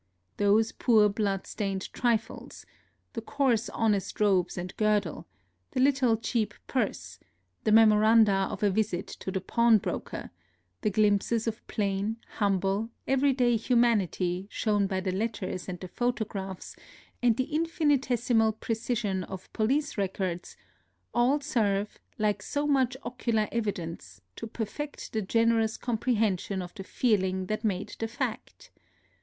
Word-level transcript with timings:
Those 0.37 0.71
poor 0.71 1.09
blood 1.09 1.45
stained 1.45 1.93
trifles— 1.93 2.65
the 3.13 3.21
coarse 3.21 3.69
honest 3.69 4.19
robes 4.19 4.57
and 4.57 4.75
girdle, 4.75 5.27
the 5.73 5.79
little 5.79 6.17
cheap 6.17 6.55
purse, 6.65 7.19
the 7.65 7.71
memoranda 7.71 8.47
of 8.49 8.63
a 8.63 8.71
visit 8.71 9.05
to 9.07 9.29
the 9.31 9.39
pawnbroker, 9.41 10.31
the 10.81 10.89
glimpses 10.89 11.45
of 11.45 11.61
plain, 11.67 12.17
humble, 12.39 12.89
every 13.07 13.31
day 13.31 13.57
hu 13.57 13.75
manity 13.75 14.47
shown 14.49 14.87
by 14.87 15.01
the 15.01 15.11
letters 15.11 15.69
and 15.69 15.79
the 15.81 15.87
photo 15.87 16.25
graphs 16.25 16.75
and 17.21 17.37
the 17.37 17.43
infinitesimal 17.53 18.53
precision 18.53 19.23
of 19.25 19.53
police 19.53 19.99
records— 19.99 20.57
all 21.13 21.39
serve, 21.41 21.99
like 22.17 22.41
so 22.41 22.65
much 22.65 22.97
ocular 23.03 23.45
evi 23.51 23.75
dence, 23.75 24.19
to 24.35 24.47
perfect 24.47 25.13
the 25.13 25.21
generous 25.21 25.77
comprehension 25.77 26.63
of 26.63 26.73
the 26.73 26.83
feeling 26.83 27.45
that 27.45 27.63
made 27.63 27.95
the 27.99 28.07
fact. 28.07 28.71